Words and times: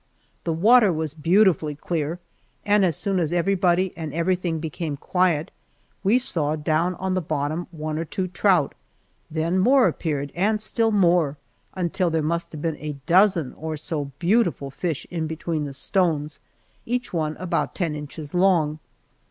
The 0.45 0.51
water 0.51 0.91
was 0.91 1.13
beautifully 1.13 1.75
clear 1.75 2.17
and 2.65 2.83
as 2.83 2.97
soon 2.97 3.19
as 3.19 3.31
everybody 3.31 3.93
and 3.95 4.11
everything 4.15 4.57
became 4.59 4.97
quiet, 4.97 5.51
we 6.03 6.17
saw 6.17 6.55
down 6.55 6.95
on 6.95 7.13
the 7.13 7.21
bottom 7.21 7.67
one 7.69 7.99
or 7.99 8.05
two 8.05 8.27
trout, 8.27 8.73
then 9.29 9.59
more 9.59 9.87
appeared, 9.87 10.31
and 10.33 10.59
still 10.59 10.89
more, 10.91 11.37
until 11.75 12.09
there 12.09 12.23
must 12.23 12.51
have 12.51 12.63
been 12.63 12.77
a 12.77 12.97
dozen 13.05 13.53
or 13.53 13.77
so 13.77 14.05
beautiful 14.17 14.71
fish 14.71 15.05
in 15.11 15.27
between 15.27 15.65
the 15.65 15.71
stones, 15.73 16.39
each 16.83 17.13
one 17.13 17.37
about 17.37 17.75
ten 17.75 17.93
inches 17.93 18.33
long. 18.33 18.79